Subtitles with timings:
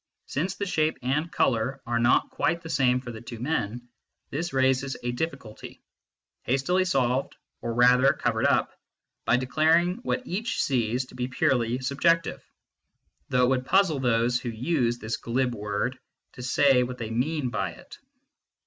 [0.25, 3.87] Since the shape and colour are not quite the same for the two men,
[4.31, 5.79] this raises a difficulty,
[6.41, 8.73] hastily solved, or rather covered up,
[9.25, 12.41] by declaring what each sees to be purely" sub jective"
[13.29, 15.99] though it would puzzle those who use this glib word
[16.33, 17.99] to say what they mean by it.